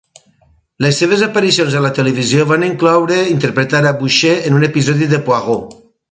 [0.83, 5.21] Les seves aparicions a la televisió van incloure interpretar a Boucher en un episodi de
[5.29, 5.77] Poirot.